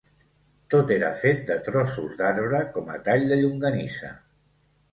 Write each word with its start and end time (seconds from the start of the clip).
Tot 0.73 0.93
era 0.95 1.11
fet 1.19 1.43
de 1.49 1.57
trossos 1.67 2.17
d'arbre 2.23 2.63
com 2.79 2.91
a 2.97 2.99
tall 3.11 3.29
de 3.35 3.41
llonganissa 3.45 4.13